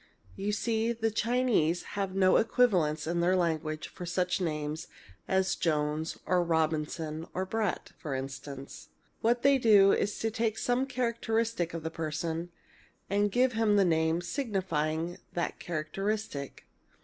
[0.35, 4.87] You see, the Chinese have no equivalents in their language for such names
[5.27, 8.89] as Jones or Robinson or Brett, for instance.
[9.21, 12.49] What they do is to take some characteristic of a person,
[13.11, 16.65] and give him a name signifying that characteristic.